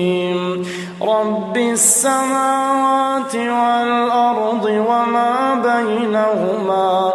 رب 1.01 1.57
السماوات 1.57 3.35
والأرض 3.35 4.63
وما 4.65 5.53
بينهما 5.55 7.10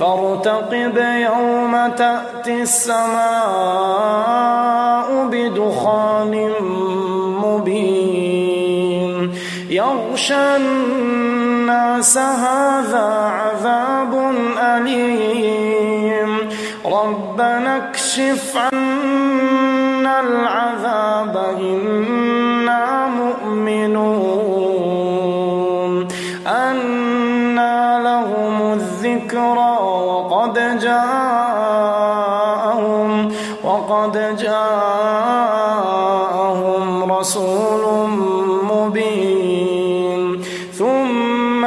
فارتقب 0.00 0.96
يوم 0.98 1.88
تأتي 1.96 2.62
السماء 2.62 2.98
بدخان 5.32 6.50
مبين. 7.42 9.34
يغشى 9.70 10.56
الناس 10.56 12.18
هذا 12.18 13.06
عذاب 13.40 14.32
أليم. 14.58 16.48
ربنا 16.84 17.76
اكشف 17.76 18.56
عنا 18.56 18.87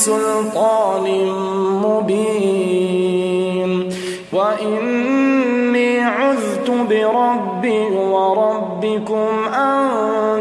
بسلطان 0.00 1.06
مبين. 1.84 3.70
وإني 4.32 6.00
عذت 6.00 6.70
بربي 6.70 7.80
وربكم 7.96 9.28
أن 9.54 9.88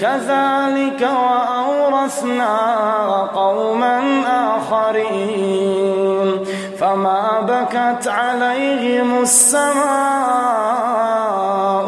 كذلك 0.00 1.00
وأورث 1.00 1.76
وأورثنا 2.06 3.30
قوما 3.34 4.00
آخرين. 4.56 6.28
فما 6.80 7.40
بكت 7.40 8.08
عليهم 8.08 9.22
السماء 9.22 9.76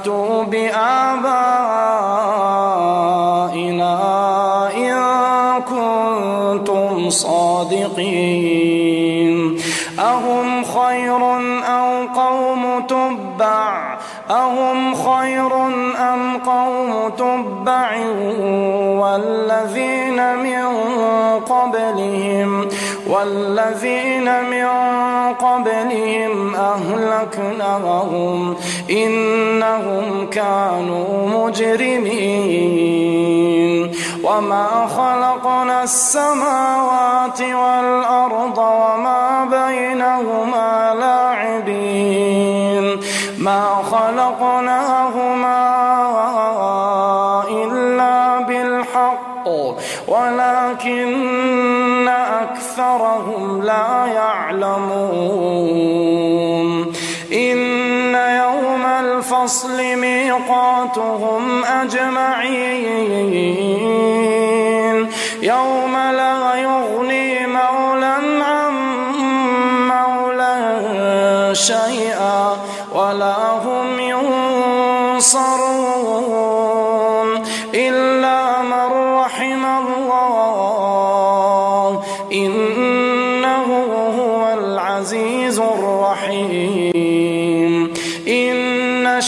فأتوا 0.00 0.42
بآبائنا 0.44 1.60
إن 4.76 5.00
كنتم 5.62 7.10
صادقين. 7.10 8.80
أهم 9.98 10.64
خير 10.64 11.22
أو 11.64 12.06
قوم 12.14 12.82
تبع 12.88 13.29
أهم 14.30 14.94
خير 14.94 15.66
أم 16.12 16.38
قوم 16.46 17.08
تبع 17.08 17.96
والذين 19.00 20.36
من 20.36 20.64
قبلهم؟ 21.40 22.68
والذين 23.10 24.44
من 24.44 24.68
قبلهم 25.34 26.54
أهلكناهم 26.54 28.56
إنهم 28.90 30.30
كانوا 30.30 31.28
مجرمين. 31.28 32.90
وما 34.24 34.68
خلقنا 34.96 35.82
السماوات 35.82 37.40
والأرض 37.40 38.58
وما 38.58 39.19
بالحق 48.94 49.48
ولكن 50.08 52.08
أكثرهم 52.08 53.62
لا 53.62 54.06
يعلمون. 54.14 55.60
إن 57.32 58.14
يوم 58.14 58.86
الفصل 58.86 59.96
ميقاتهم 59.96 61.64
أجمعين. 61.64 63.30
يوم 65.42 65.96
لا 65.96 66.54
يغني 66.54 67.46
مولى 67.46 68.16
عن 68.42 68.72
مولى 69.88 71.54
شيئا 71.54 71.89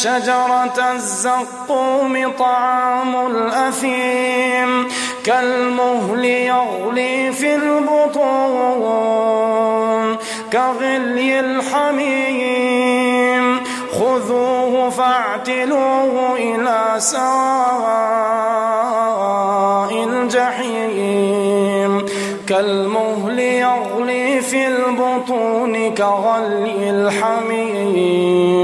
شجرة 0.03 0.79
الزقوم 0.95 2.15
طعام 2.39 3.27
الأثيم 3.27 4.89
كالمهل 5.25 6.25
يغلي 6.25 7.33
في 7.33 7.55
البطون 7.55 8.97
كغلي 10.53 11.41
الحميم. 11.41 12.83
خذوه 13.93 14.91
فاعتلوه 14.91 16.37
إلى 16.37 16.95
سواء 16.99 17.23
الجحيم. 20.09 21.93
كالمهل 22.49 23.39
يغلي 23.39 24.41
في 24.41 24.67
البطون 24.67 25.95
كغلي 25.95 26.91
الحميم. 26.91 28.62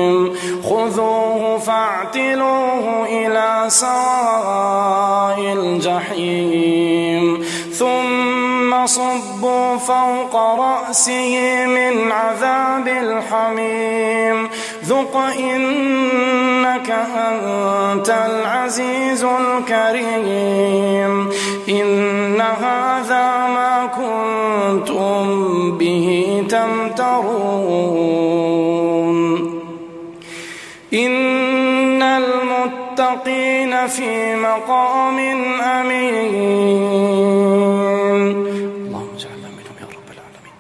سواء 3.69 5.55
الجحيم. 5.59 7.45
ثم 7.73 8.87
صبوا 8.87 9.77
فوق 9.77 10.37
رأسه 10.37 11.67
من 11.67 12.13
عذاب 12.13 12.89
الحميم. 12.89 14.49
ذق 14.85 15.17
إنك 15.17 16.91
أنت 17.17 18.11
العزيز 18.11 19.25
الكريم. 19.25 21.31
إن 21.69 22.41
هذا 22.41 23.49
ما 23.49 23.87
كنتم 23.87 25.79
به 25.79 26.43
تمترون. 26.49 28.29
إن 30.95 31.28
المتقين 33.09 33.87
في 33.87 34.37
مقام 34.37 35.19
أمين. 35.63 36.35
اللهم 38.87 39.11
اجعلنا 39.17 39.49
منهم 39.49 39.77
يا 39.81 39.87
رب 39.97 40.09
العالمين. 40.15 40.55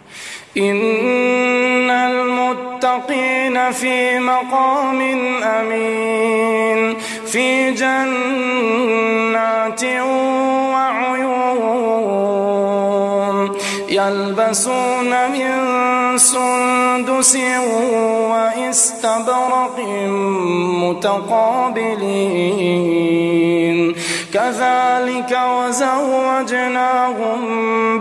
إن 0.56 1.90
المتقين 1.90 3.56
في 3.72 4.18
مقام 4.18 5.00
أمين. 5.42 6.96
في 7.26 7.70
جنات 7.70 9.04
وعيون 9.84 11.18
يلبسون 13.88 15.30
من 15.30 15.67
سندس 16.18 17.36
وإستبرق 18.30 19.78
متقابلين. 20.82 21.78
كذلك 24.34 25.38
وزوجناهم 25.58 27.40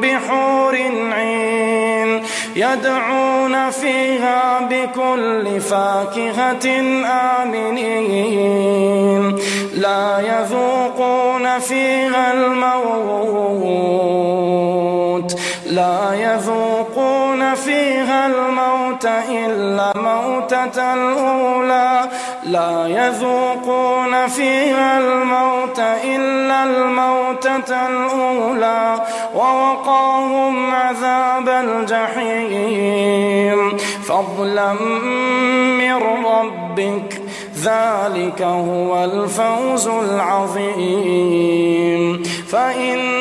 بحور 0.02 0.76
عين 1.12 2.24
يدعون 2.56 3.70
فيها 3.70 4.60
بكل 4.70 5.62
فاكهة 5.62 6.66
آمنين. 7.42 8.56
لا 9.74 10.20
يذوقون 10.20 11.60
فيها 11.60 12.34
الموت 12.34 13.88
لا 15.66 16.14
يذوقون 16.14 16.77
فيها 17.78 18.26
الموت 18.28 19.06
إلا 19.30 19.94
موتة 19.96 20.94
الأولى. 20.94 22.10
لا 22.44 22.88
يذوقون 22.88 24.28
فيها 24.28 25.00
الموت 25.00 25.80
إلا 26.04 26.64
الموتة 26.64 27.88
الأولى. 27.88 29.02
ووقاهم 29.36 30.76
عذاب 30.76 31.50
الجحيم. 31.50 32.98
فضلا 34.08 34.74
من 35.80 35.94
ربك 36.26 37.22
ذلك 37.64 38.42
هو 38.42 39.04
الفوز 39.04 39.88
العظيم. 39.88 41.28
فإنما 42.52 43.17